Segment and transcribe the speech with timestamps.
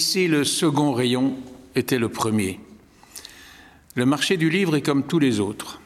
[0.00, 1.36] laisser le second rayon
[1.74, 2.58] était le premier.
[3.96, 5.78] Le marché du livre est comme tous les autres.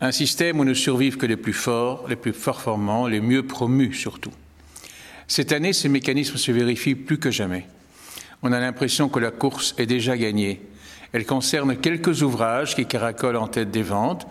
[0.00, 3.92] Un système où ne survivent que les plus forts, les plus performants, les mieux promus
[3.92, 4.32] surtout.
[5.28, 7.66] Cette année, ce mécanisme se vérifie plus que jamais.
[8.42, 10.62] On a l'impression que la course est déjà gagnée.
[11.12, 14.26] Elle concerne quelques ouvrages qui caracolent en tête des ventes,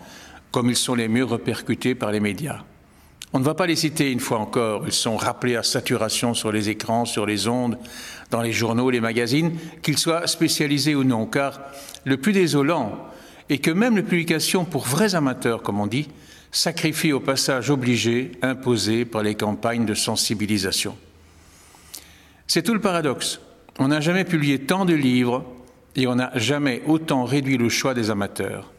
[0.50, 2.64] comme ils sont les mieux répercutés par les médias.
[3.32, 6.52] On ne va pas les citer une fois encore, ils sont rappelés à saturation sur
[6.52, 7.78] les écrans, sur les ondes,
[8.30, 9.52] dans les journaux, les magazines,
[9.82, 11.60] qu'ils soient spécialisés ou non, car
[12.04, 12.98] le plus désolant
[13.48, 16.08] est que même les publications pour vrais amateurs, comme on dit,
[16.50, 20.96] sacrifient au passage obligé imposé par les campagnes de sensibilisation.
[22.46, 23.40] C'est tout le paradoxe.
[23.78, 25.44] On n'a jamais publié tant de livres
[25.96, 28.72] et on n'a jamais autant réduit le choix des amateurs.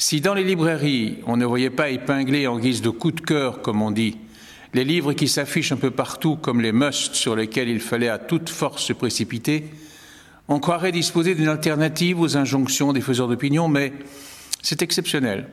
[0.00, 3.60] Si dans les librairies, on ne voyait pas épingler en guise de coup de cœur,
[3.60, 4.16] comme on dit,
[4.72, 8.16] les livres qui s'affichent un peu partout comme les musts sur lesquels il fallait à
[8.16, 9.66] toute force se précipiter,
[10.48, 13.92] on croirait disposer d'une alternative aux injonctions des faiseurs d'opinion, mais
[14.62, 15.48] c'est exceptionnel.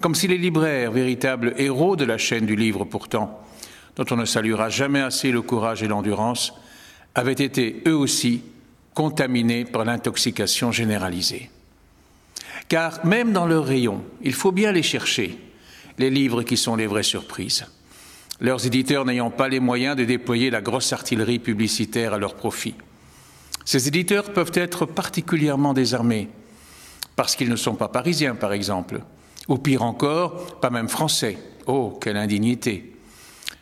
[0.00, 3.42] Comme si les libraires, véritables héros de la chaîne du livre pourtant,
[3.96, 6.54] dont on ne saluera jamais assez le courage et l'endurance,
[7.14, 8.40] avaient été eux aussi
[8.94, 11.50] contaminés par l'intoxication généralisée.
[12.72, 15.36] Car même dans leurs rayons, il faut bien les chercher,
[15.98, 17.66] les livres qui sont les vraies surprises,
[18.40, 22.74] leurs éditeurs n'ayant pas les moyens de déployer la grosse artillerie publicitaire à leur profit.
[23.66, 26.30] Ces éditeurs peuvent être particulièrement désarmés,
[27.14, 29.02] parce qu'ils ne sont pas parisiens, par exemple,
[29.48, 31.36] ou pire encore, pas même français.
[31.66, 32.96] Oh, quelle indignité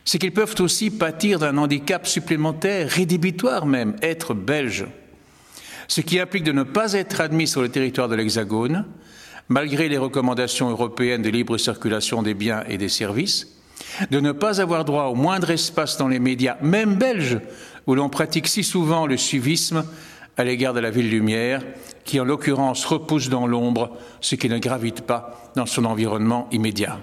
[0.05, 4.85] C'est qu'ils peuvent aussi pâtir d'un handicap supplémentaire, rédhibitoire même, être belges
[5.91, 8.85] ce qui implique de ne pas être admis sur le territoire de l'Hexagone,
[9.49, 13.57] malgré les recommandations européennes de libre circulation des biens et des services,
[14.09, 17.41] de ne pas avoir droit au moindre espace dans les médias, même belges,
[17.87, 19.83] où l'on pratique si souvent le suivisme
[20.37, 21.61] à l'égard de la ville lumière,
[22.05, 26.99] qui en l'occurrence repousse dans l'ombre ce qui ne gravite pas dans son environnement immédiat.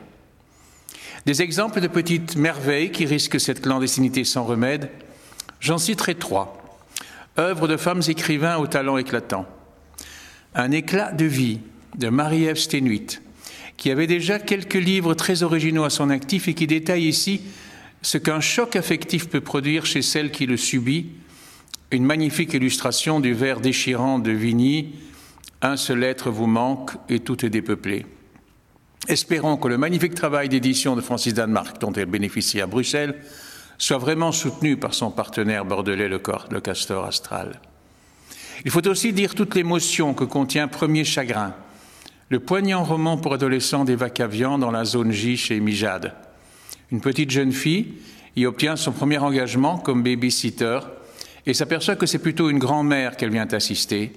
[1.26, 4.88] Des exemples de petites merveilles qui risquent cette clandestinité sans remède,
[5.60, 6.57] j'en citerai trois
[7.38, 9.46] œuvre de femmes écrivains au talent éclatant.
[10.54, 11.60] Un éclat de vie
[11.96, 13.22] de Marie-Ève Stenuit,
[13.76, 17.42] qui avait déjà quelques livres très originaux à son actif et qui détaille ici
[18.02, 21.10] ce qu'un choc affectif peut produire chez celle qui le subit.
[21.90, 24.94] Une magnifique illustration du vers déchirant de Vigny
[25.62, 28.04] Un seul être vous manque et tout est dépeuplé.
[29.08, 33.18] Espérons que le magnifique travail d'édition de Francis Danemark, dont elle bénéficie à Bruxelles,
[33.78, 37.60] soit vraiment soutenu par son partenaire bordelais, le, le castor astral.
[38.64, 41.54] Il faut aussi dire toute l'émotion que contient Premier Chagrin,
[42.28, 46.14] le poignant roman pour adolescents d'Eva Cavian dans la zone J chez Mijade.
[46.90, 47.94] Une petite jeune fille
[48.36, 50.80] y obtient son premier engagement comme baby-sitter
[51.46, 54.12] et s'aperçoit que c'est plutôt une grand-mère qu'elle vient assister,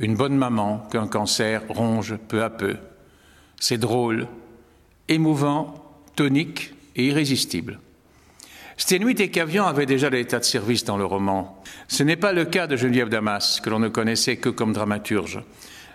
[0.00, 2.76] une bonne maman qu'un cancer ronge peu à peu.
[3.60, 4.26] C'est drôle,
[5.08, 5.74] émouvant,
[6.16, 7.78] tonique et irrésistible.
[8.76, 11.62] Stenuit et Cavian avaient déjà l'état de service dans le roman.
[11.88, 15.40] Ce n'est pas le cas de Geneviève Damas, que l'on ne connaissait que comme dramaturge.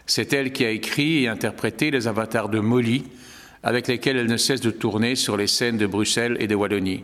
[0.05, 3.03] C'est elle qui a écrit et interprété les avatars de Molly,
[3.63, 7.03] avec lesquels elle ne cesse de tourner sur les scènes de Bruxelles et de Wallonie.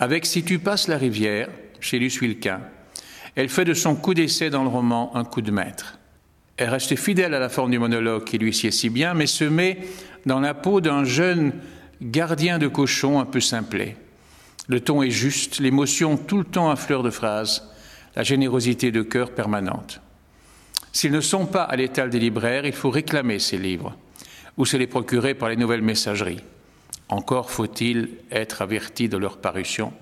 [0.00, 1.48] Avec Si tu passes la rivière,
[1.80, 2.60] chez Luce Wilquin,
[3.34, 5.98] elle fait de son coup d'essai dans le roman un coup de maître.
[6.56, 9.44] Elle reste fidèle à la forme du monologue qui lui sied si bien, mais se
[9.44, 9.78] met
[10.26, 11.52] dans la peau d'un jeune
[12.02, 13.96] gardien de cochon un peu simplet.
[14.68, 17.66] Le ton est juste, l'émotion tout le temps à fleur de phrase,
[18.14, 20.00] la générosité de cœur permanente.
[20.92, 23.96] S'ils ne sont pas à l'étal des libraires, il faut réclamer ces livres
[24.58, 26.42] ou se les procurer par les nouvelles messageries.
[27.08, 29.92] Encore faut-il être averti de leur parution.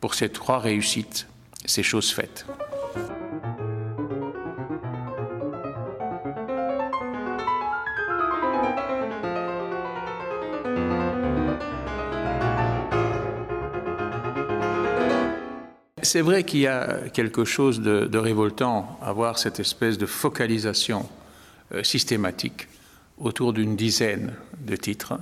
[0.00, 1.26] Pour ces trois réussites,
[1.66, 2.46] c'est chose faite.
[16.12, 21.08] C'est vrai qu'il y a quelque chose de, révoltant à voir cette espèce de focalisation
[21.74, 22.68] euh, systématique
[23.16, 25.14] autour d'une dizaine de titres.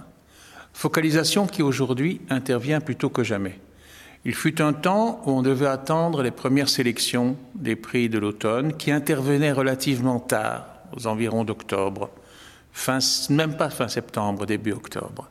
[0.72, 3.60] Focalisation qui aujourd'hui intervient plutôt que jamais.
[4.24, 8.76] Il fut un temps où on devait attendre les premières sélections des prix de l'automne
[8.76, 10.66] qui intervenaient relativement tard,
[10.96, 12.10] aux environs d'octobre,
[13.28, 15.28] même pas fin septembre, début octobre.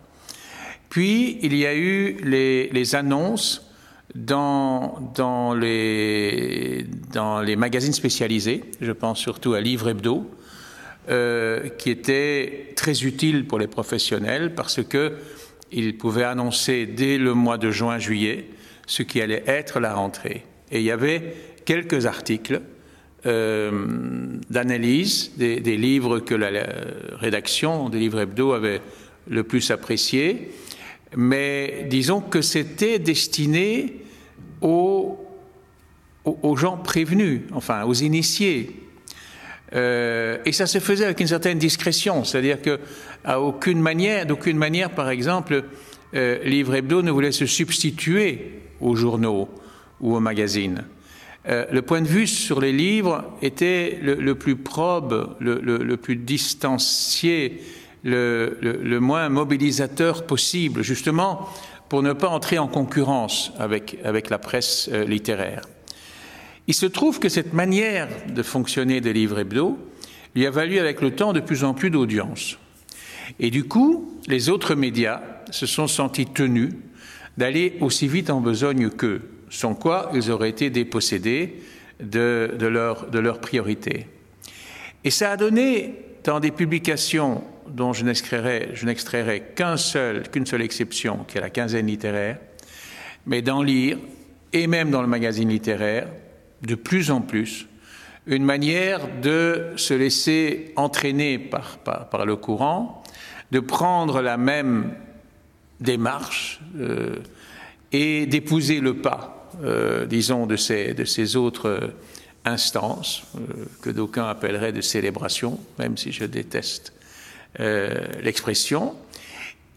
[0.87, 3.68] Puis il y a eu les, les annonces
[4.15, 6.85] dans, les,
[7.57, 10.29] magazines spécialisés, je pense surtout à Livre Hebdo,
[11.09, 15.13] euh, qui était très utile pour les professionnels parce que
[15.71, 18.45] ils pouvaient annoncer dès le mois de juin-juillet
[18.87, 20.43] ce qui allait être la rentrée.
[20.71, 21.35] Et il y avait
[21.65, 22.61] quelques articles
[23.23, 26.65] d'analyse des, livres que la,
[27.11, 28.81] rédaction des livres hebdo avait
[29.29, 30.49] le plus apprécié,
[31.15, 34.01] mais disons que c'était destiné
[34.61, 35.17] aux,
[36.25, 38.71] aux, gens prévenus, enfin aux initiés.
[39.73, 42.79] Euh, et ça se faisait avec une certaine discrétion, c'est-à-dire que
[43.23, 45.63] à aucune manière, d'aucune manière, par exemple,
[46.15, 49.49] euh, Livre Hebdo ne voulait se substituer aux journaux
[49.99, 50.85] ou aux magazines.
[51.47, 56.15] Euh, le point de vue sur les livres était le, plus probe, le, le plus
[56.15, 57.61] distancié,
[58.03, 61.49] le, moins mobilisateur possible, justement
[61.89, 65.63] pour ne pas entrer en concurrence avec, avec la presse euh, littéraire.
[66.67, 69.79] Il se trouve que cette manière de fonctionner des livres hebdo
[70.35, 72.59] lui a valu avec le temps de plus en plus d'audience.
[73.39, 76.73] Et du coup, les autres médias se sont sentis tenus
[77.37, 81.55] d'aller aussi vite en besogne qu'eux, sans quoi ils auraient été dépossédés
[81.99, 84.05] de, de, leur, de leur priorité.
[85.03, 91.25] Et ça a donné, dans des publications dont je n'extrairai qu'un seul, qu'une seule exception,
[91.27, 92.37] qui est la quinzaine littéraire,
[93.25, 93.97] mais d'en lire,
[94.53, 96.07] et même dans le magazine littéraire,
[96.61, 97.67] de plus en plus,
[98.27, 103.03] une manière de se laisser entraîner par, le courant,
[103.51, 104.93] de prendre la même
[105.79, 107.15] démarche euh,
[107.91, 111.93] et d'épouser le pas, euh, disons, de ces, autres
[112.45, 116.93] instances euh, que d'aucuns appelleraient de célébration, même si je déteste
[117.57, 118.95] l'expression.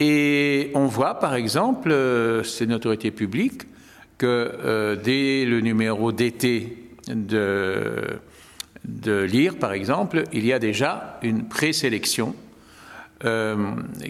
[0.00, 3.62] Et on voit, par exemple, euh, c'est une autorité publique,
[4.19, 6.76] que euh, dès le numéro d'été
[7.08, 8.19] de,
[8.84, 12.34] de Lire, par exemple, il y a déjà une présélection
[13.24, 13.56] euh,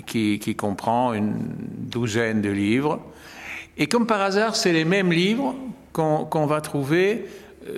[0.06, 1.34] qui, comprend une
[1.90, 3.00] douzaine de livres.
[3.76, 5.54] Et comme par hasard, c'est les mêmes livres
[5.92, 7.26] qu'on qu va trouver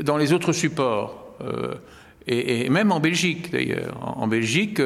[0.03, 1.35] dans les autres supports.
[1.41, 1.75] Euh,
[2.29, 3.97] et, même en Belgique, d'ailleurs.
[4.01, 4.81] En Belgique,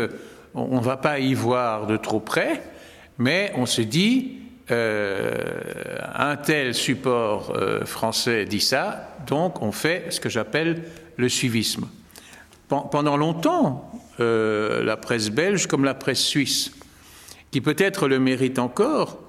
[0.58, 2.62] on ne va pas y voir de trop près,
[3.18, 4.38] mais on se dit,
[4.70, 5.30] euh,
[6.14, 10.82] un tel support euh, français dit ça, donc on fait ce que j'appelle
[11.16, 11.88] le suivisme.
[12.68, 13.90] Pendant longtemps,
[14.20, 16.72] euh, la presse belge, comme la presse suisse,
[17.50, 19.20] qui peut-être le mérite encore,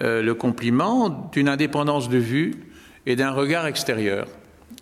[0.00, 2.54] le compliment d'une indépendance de vue
[3.06, 4.26] et d'un regard extérieur.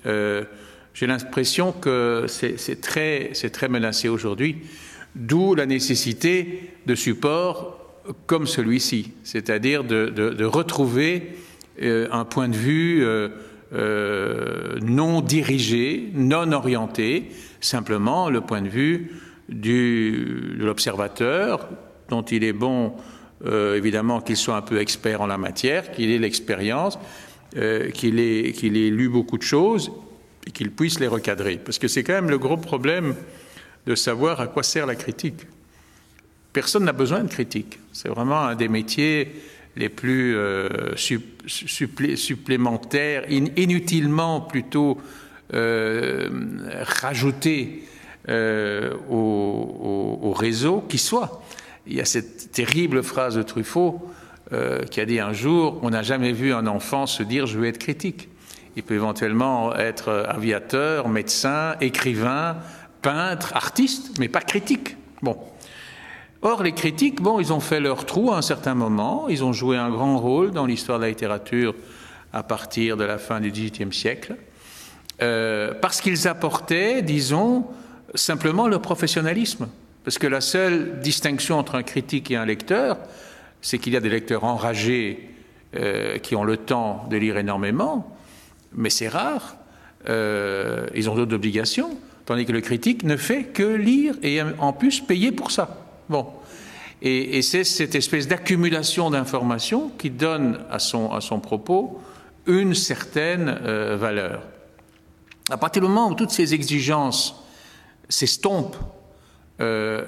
[0.05, 4.63] J'ai l'impression que c'est très menacé aujourd'hui.
[5.17, 7.81] D'où la nécessité de supports
[8.27, 11.35] comme celui-ci, c'est-à-dire de, retrouver
[11.83, 13.29] euh, un point de vue euh,
[13.73, 17.29] euh, non dirigé, non orienté,
[17.61, 19.13] simplement le point de vue
[19.49, 21.69] de l'observateur,
[22.09, 22.95] dont il est bon
[23.43, 26.99] évidemment qu'il soit un peu expert en la matière, qu'il ait l'expérience,
[27.95, 29.91] qu'il ait, ait lu beaucoup de choses
[30.47, 31.57] et qu'il puisse les recadrer.
[31.57, 33.15] Parce que c'est quand même le gros problème
[33.87, 35.47] de savoir à quoi sert la critique.
[36.53, 37.79] Personne n'a besoin de critique.
[37.93, 39.33] C'est vraiment un des métiers
[39.77, 44.99] les plus euh, supplé supplémentaires, in inutilement plutôt
[45.55, 46.29] euh,
[47.03, 47.85] rajoutés
[48.29, 51.43] euh, au, au, au, réseau qui soit.
[51.87, 54.01] Il y a cette terrible phrase de Truffaut
[54.91, 57.67] qui a dit un jour On n'a jamais vu un enfant se dire Je veux
[57.67, 58.29] être critique.
[58.75, 62.57] Il peut éventuellement être aviateur, médecin, écrivain,
[63.03, 64.97] peintre, artiste, mais pas critique.
[65.23, 65.37] Bon.
[66.43, 69.53] Or, les critiques, bon, ils ont fait leur trou à un certain moment, ils ont
[69.53, 71.75] joué un grand rôle dans l'histoire de la littérature
[72.33, 74.37] à partir de la fin du XVIIIe siècle,
[75.21, 77.67] euh, parce qu'ils apportaient, disons,
[78.15, 79.69] simplement le professionnalisme.
[80.05, 82.97] Parce que la seule distinction entre un critique et un lecteur,
[83.61, 85.29] c'est qu'il y a des lecteurs enragés
[85.77, 88.17] euh, qui ont le temps de lire énormément,
[88.73, 89.57] mais c'est rare,
[90.09, 91.99] euh, ils ont d'autres obligations
[92.31, 95.81] tandis que le critique ne fait que lire et en plus payer pour ça.
[96.09, 96.29] Bon.
[97.03, 102.01] Et, c'est cette espèce d'accumulation d'informations qui donne à son, à son propos
[102.47, 104.43] une certaine euh, valeur.
[105.51, 107.35] À partir du moment où toutes ces exigences
[108.09, 108.79] s'estompent,
[109.61, 110.05] euh,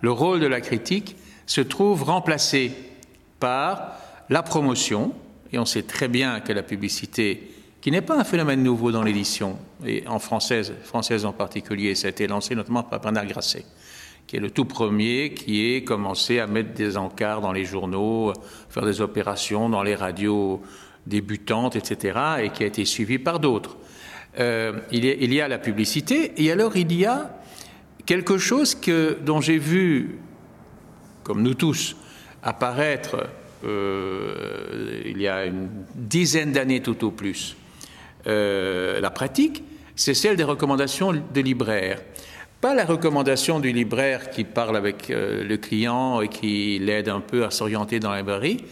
[0.00, 2.72] le rôle de la critique se trouve remplacé
[3.40, 3.98] par
[4.30, 5.12] la promotion,
[5.52, 7.53] et on sait très bien que la publicité
[7.84, 12.06] qui n'est pas un phénomène nouveau dans l'édition, et en française, française en particulier, ça
[12.06, 13.66] a été lancé notamment par Bernard Grasset,
[14.26, 18.32] qui est le tout premier qui est commencé à mettre des encarts dans les journaux,
[18.70, 20.62] faire des opérations dans les radios
[21.06, 23.76] débutantes, etc., et qui a été suivi par d'autres.
[24.38, 27.38] Euh, il, il, y a la publicité, et alors il y a
[28.06, 30.20] quelque chose que, dont j'ai vu,
[31.22, 31.98] comme nous tous,
[32.42, 33.28] apparaître
[33.62, 37.58] euh, il y a une dizaine d'années tout au plus,
[38.26, 39.62] euh, la pratique,
[39.96, 42.00] c'est celle des recommandations de libraires.
[42.60, 47.20] Pas la recommandation du libraire qui parle avec euh, le client et qui l'aide un
[47.20, 48.64] peu à s'orienter dans la librairie,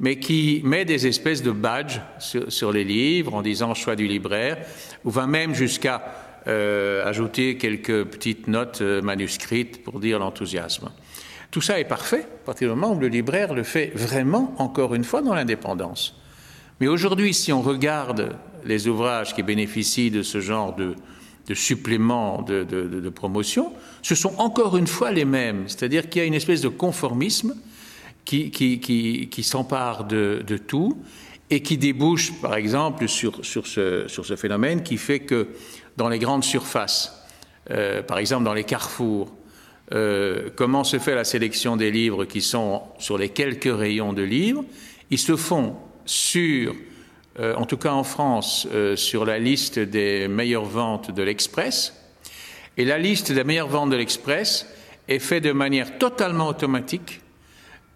[0.00, 4.58] mais qui met des espèces de badges sur, les livres en disant choix du libraire,
[5.04, 6.02] ou va même jusqu'à
[6.48, 10.90] euh, ajouter quelques petites notes manuscrites pour dire l'enthousiasme.
[11.50, 14.94] Tout ça est parfait à partir du moment où le libraire le fait vraiment, encore
[14.94, 16.14] une fois, dans l'indépendance.
[16.80, 18.36] Mais aujourd'hui, si on regarde
[18.66, 20.94] les ouvrages qui bénéficient de ce genre de,
[21.46, 25.64] de supplément de, promotion, ce sont encore une fois les mêmes.
[25.68, 27.54] C'est-à-dire qu'il y a une espèce de conformisme
[28.24, 30.98] qui, s'empare de, tout
[31.48, 35.48] et qui débouche, par exemple, sur, sur, ce, sur, ce, phénomène qui fait que
[35.96, 37.24] dans les grandes surfaces,
[37.70, 39.32] euh, par exemple dans les carrefours,
[39.92, 44.22] euh, comment se fait la sélection des livres qui sont sur les quelques rayons de
[44.22, 44.64] livres?
[45.10, 46.74] Ils se font sur
[47.38, 51.92] euh, en tout cas en France, euh, sur la liste des meilleures ventes de l'Express.
[52.78, 54.66] Et la liste des meilleures ventes de l'Express
[55.06, 57.20] est faite de manière totalement automatique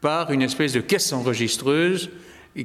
[0.03, 2.11] par une espèce de caisse enregistreuse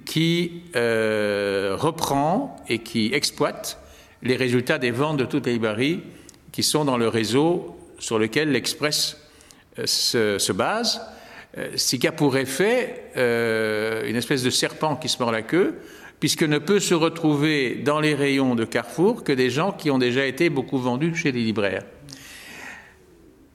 [0.03, 3.79] qui euh, reprend et qui exploite
[4.21, 6.01] les résultats des ventes de toutes les librairies
[6.51, 9.17] qui sont dans le réseau sur lequel l'Express
[9.85, 11.01] se, se, base,
[11.75, 15.75] ce qui a pour effet une espèce de serpent qui se mord la queue,
[16.19, 19.97] puisque ne peut se retrouver dans les rayons de Carrefour que des gens qui ont
[19.97, 21.83] déjà été beaucoup vendus chez les libraires.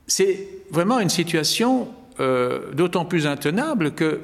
[0.07, 1.89] C'est vraiment une situation
[2.19, 4.21] euh, d'autant plus intenable que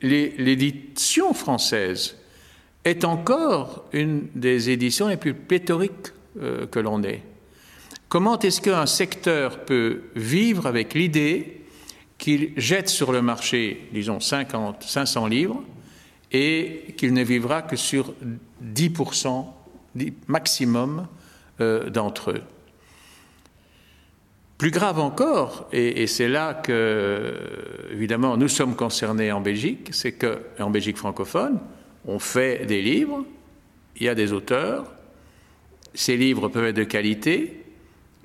[0.00, 2.16] l'édition française
[2.84, 7.22] est encore une des éditions les plus pléthoriques euh, que l'on ait.
[8.08, 11.62] Comment est-ce qu'un secteur peut vivre avec l'idée
[12.18, 15.62] qu'il jette sur le marché, disons, 50, 500 livres,
[16.34, 18.12] et qu'il ne vivra que sur
[18.62, 19.46] 10%
[20.26, 21.06] maximum
[21.60, 22.42] euh, d'entre eux.
[24.58, 27.34] Plus grave encore, et, c'est là que,
[27.92, 31.60] évidemment, nous sommes concernés en Belgique, c'est qu'en Belgique francophone,
[32.06, 33.24] on fait des livres,
[33.96, 34.92] il y a des auteurs,
[35.92, 37.62] ces livres peuvent être de qualité,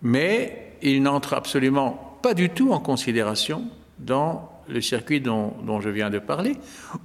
[0.01, 3.67] mais ils n'entrent absolument pas du tout en considération
[3.99, 6.55] dans le circuit dont, je viens de parler,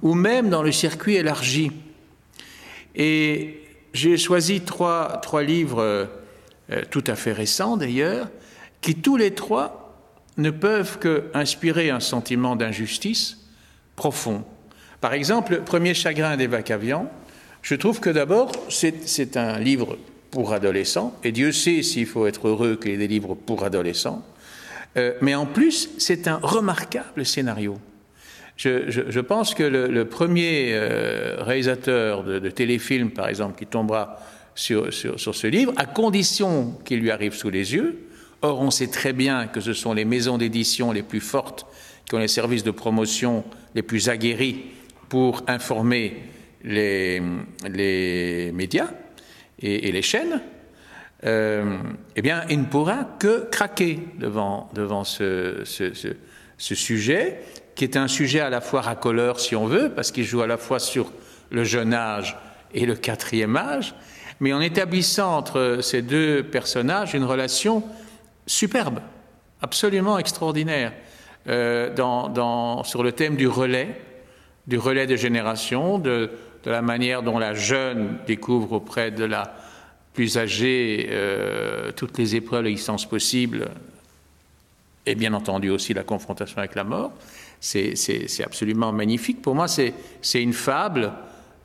[0.01, 1.71] ou même dans le circuit élargi.
[2.95, 3.61] Et
[3.93, 5.81] j'ai choisi trois, trois livres
[6.71, 8.29] euh, tout à fait récents d'ailleurs,
[8.81, 9.85] qui tous les trois
[10.37, 13.37] ne peuvent que inspirer un sentiment d'injustice
[13.95, 14.43] profond.
[15.01, 17.09] Par exemple, Premier chagrin des Vacavians,
[17.61, 19.97] je trouve que d'abord, c'est un livre
[20.31, 23.63] pour adolescents, et Dieu sait s'il faut être heureux qu'il y ait des livres pour
[23.63, 24.23] adolescents.
[24.97, 27.77] Euh, mais en plus, c'est un remarquable scénario.
[28.57, 34.17] Je, pense que le, premier euh, réalisateur de, de, téléfilm, par exemple, qui tombera
[34.55, 38.07] sur, ce livre, à condition qu'il lui arrive sous les yeux,
[38.41, 41.65] or on sait très bien que ce sont les maisons d'édition les plus fortes
[42.05, 44.63] qui ont les services de promotion les plus aguerris
[45.09, 46.23] pour informer
[46.63, 47.21] les,
[48.53, 48.89] médias
[49.59, 50.41] et les chaînes,
[51.25, 51.77] euh,
[52.15, 55.63] eh bien, il ne pourra que craquer devant, devant ce,
[56.57, 57.41] sujet,
[57.73, 60.47] qui est un sujet à la fois racoleur, si on veut, parce qu'il joue à
[60.47, 61.11] la fois sur
[61.49, 62.37] le jeune âge
[62.73, 63.95] et le quatrième âge,
[64.39, 67.83] mais en établissant entre ces deux personnages une relation
[68.45, 68.99] superbe,
[69.61, 70.93] absolument extraordinaire,
[71.47, 73.99] euh, dans, sur le thème du relais,
[74.67, 76.29] du relais de génération, de,
[76.63, 79.55] de la manière dont la jeune découvre auprès de la
[80.15, 83.69] plus âgés, euh, toutes les épreuves, l'existence possible,
[85.05, 87.11] et bien entendu aussi la confrontation avec la mort.
[87.59, 89.41] C'est absolument magnifique.
[89.41, 89.93] Pour moi, c'est
[90.33, 91.13] une fable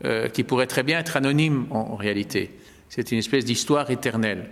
[0.04, 2.50] euh, qui pourrait très bien être anonyme en, réalité.
[2.88, 4.50] C'est une espèce d'histoire éternelle.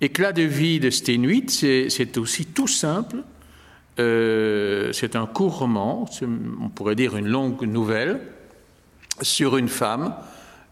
[0.00, 3.22] Éclat de vie de Steinwit, c'est aussi tout simple.
[3.98, 6.08] Euh, c'est un court roman,
[6.62, 8.20] on pourrait dire une longue nouvelle,
[9.22, 10.14] sur une femme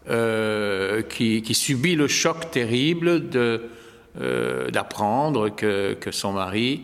[0.09, 6.83] euh, qui, subit le choc terrible euh, d'apprendre que, son mari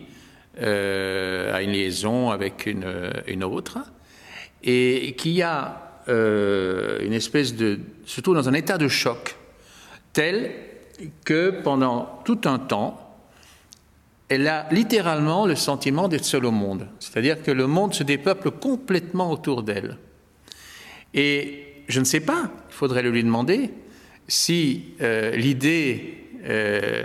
[0.60, 3.78] euh, a une liaison avec une, autre
[4.62, 9.36] et qui a une espèce de, surtout dans un état de choc
[10.12, 10.52] tel
[11.24, 13.18] que pendant tout un temps,
[14.28, 16.88] elle a littéralement le sentiment d'être seule au monde.
[17.00, 19.96] C'est-à-dire que le monde se dépeuple complètement autour d'elle.
[21.14, 23.70] Et je ne sais pas, il faudrait le lui demander,
[24.28, 27.04] si euh, l'idée euh,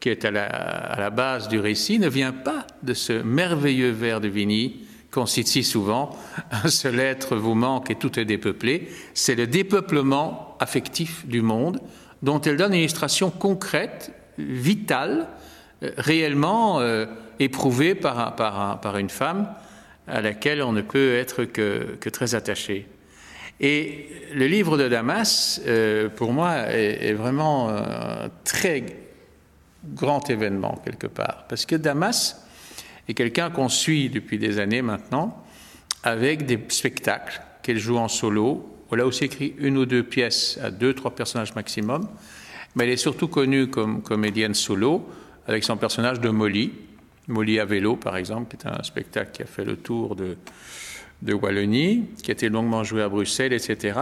[0.00, 4.28] qui est à la, base du récit ne vient pas de ce merveilleux vers de
[4.28, 6.16] Vigny qu'on cite si souvent,
[6.50, 11.80] un seul être vous manque et tout est dépeuplé, c'est le dépeuplement affectif du monde
[12.22, 15.28] dont elle donne une illustration concrète, vitale,
[15.82, 16.80] euh, réellement
[17.38, 19.48] éprouvée par, une femme
[20.06, 22.86] à laquelle on ne peut être que très attaché.
[23.60, 28.84] Et le livre de Damas, euh, pour moi, est, est, vraiment un très
[29.84, 32.44] grand événement quelque part, parce que Damas
[33.08, 35.42] est quelqu'un qu'on suit depuis des années maintenant,
[36.02, 38.84] avec des spectacles qu'elle joue en solo.
[38.90, 42.08] On a aussi écrit une ou deux pièces à deux, trois personnages maximum,
[42.74, 45.08] mais elle est surtout connue comme comédienne solo,
[45.46, 46.72] avec son personnage de Molly,
[47.28, 50.36] Molly à vélo par exemple, qui est un spectacle qui a fait le tour de,
[51.22, 53.98] de Wallonie, qui a été longuement joué à Bruxelles, etc.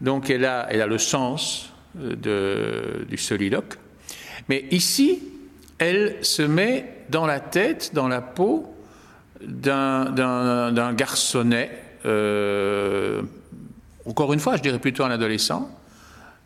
[0.00, 3.74] Donc elle a, elle a le sens de, du soliloque.
[4.48, 5.20] Mais ici,
[5.78, 8.74] elle se met dans la tête, dans la peau
[9.40, 11.70] d'un garçonnet,
[12.04, 13.22] euh,
[14.06, 15.70] encore une fois, je dirais plutôt un adolescent,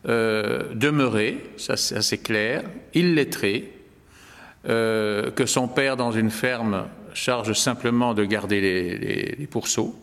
[0.07, 3.71] euh, demeuré, ça c'est clair, illettré,
[4.67, 8.61] euh, que son père dans une ferme charge simplement de garder
[9.39, 9.95] les, pourceaux,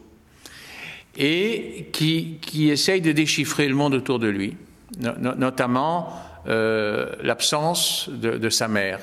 [1.17, 4.57] et qui, qui, essaye de déchiffrer le monde autour de lui,
[4.99, 6.13] no, notamment
[6.47, 9.01] euh, l'absence de, de, sa mère.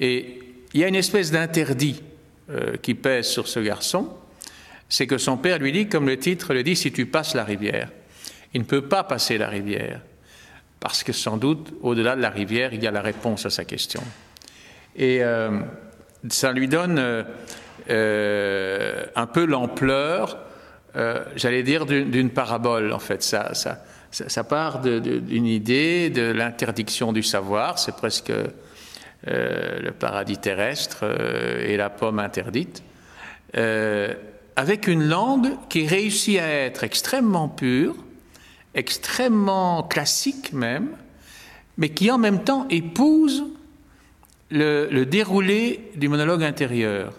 [0.00, 0.40] Et
[0.74, 2.02] il y a une espèce d'interdit
[2.50, 4.08] euh, qui pèse sur ce garçon,
[4.88, 7.44] c'est que son père lui dit, comme le titre le dit, si tu passes la
[7.44, 7.88] rivière.
[8.52, 10.00] Il ne peut pas passer la rivière,
[10.80, 13.64] parce que sans doute, au-delà de la rivière, il y a la réponse à sa
[13.64, 14.02] question.
[14.96, 15.60] Et euh,
[16.28, 17.22] ça lui donne euh,
[17.90, 20.38] euh, un peu l'ampleur,
[20.96, 23.22] euh, j'allais dire, d'une parabole, en fait.
[23.22, 28.32] Ça, ça, ça part d'une idée de l'interdiction du savoir, c'est presque
[29.24, 31.04] le paradis terrestre
[31.64, 32.82] et la pomme interdite,
[33.54, 37.94] avec une langue qui réussit à être extrêmement pure,
[38.74, 40.88] extrêmement classique même,
[41.78, 43.44] mais qui en même temps épouse
[44.52, 47.12] le, déroulé du monologue intérieur,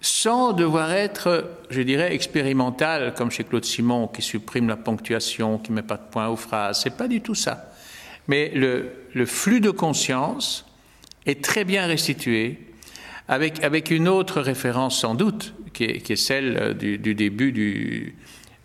[0.00, 5.72] sans devoir être, je dirais, expérimental, comme chez Claude Simon, qui supprime la ponctuation, qui
[5.72, 6.80] ne met pas de point aux phrases.
[6.82, 7.72] C'est pas du tout ça.
[8.28, 10.64] Mais le, flux de conscience
[11.26, 12.58] est très bien restitué,
[13.28, 18.16] avec, une autre référence sans doute, qui est, celle du, du début du,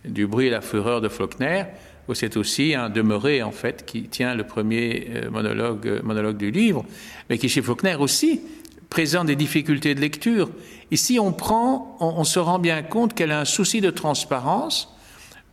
[0.06, 1.66] du, bruit et la fureur de Faulkner,
[2.14, 6.86] c'est aussi un demeuré, en fait, qui tient le premier monologue, monologue du livre,
[7.30, 8.42] mais qui, chez Faulkner aussi,
[8.90, 10.50] présente des difficultés de lecture.
[10.92, 14.96] Ici, on prend, on, on se rend bien compte qu'elle a un souci de transparence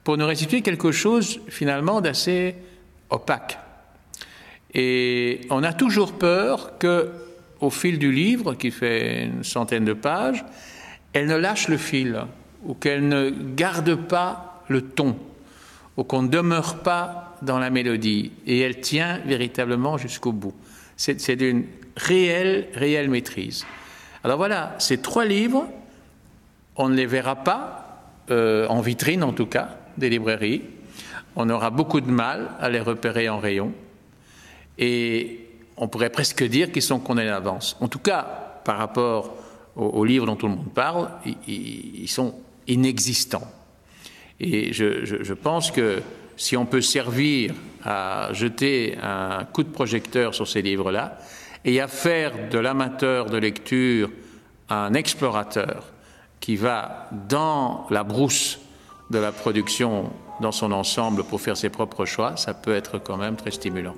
[0.05, 2.57] pour nous restituer quelque chose, finalement, d'assez
[3.09, 3.59] opaque.
[4.75, 7.11] Et on a toujours peur que,
[7.61, 10.45] au fil du livre, qui fait une centaine de pages,
[11.12, 12.25] elle ne lâche le fil,
[12.65, 15.17] ou qu'elle ne garde pas le ton,
[15.97, 18.33] ou qu'on ne demeure pas dans la mélodie.
[18.47, 20.55] Et elle tient véritablement jusqu'au bout.
[20.97, 21.65] C'est d'une
[21.97, 23.67] réelle, réelle maîtrise.
[24.25, 25.67] Alors voilà, ces trois livres,
[26.77, 30.63] on ne les verra pas, euh, en vitrine en tout cas, des librairies.
[31.35, 33.73] On aura beaucoup de mal à les repérer en rayon
[34.79, 37.77] et on pourrait presque dire qu'ils sont condamnés d'avance.
[37.81, 39.35] En tout cas, par rapport
[39.75, 41.11] aux, livres dont tout le monde parle,
[41.47, 42.35] ils sont
[42.69, 43.49] inexistants.
[44.43, 46.03] Et je, je, pense que
[46.37, 51.19] si on peut servir à jeter un coup de projecteur sur ces livres-là
[51.65, 54.11] et à faire de l'amateur de lecture
[54.69, 55.93] un explorateur
[56.41, 58.59] qui va dans la brousse
[59.11, 63.17] de la production dans son ensemble pour faire ses propres choix, ça peut être quand
[63.17, 63.95] même très stimulant.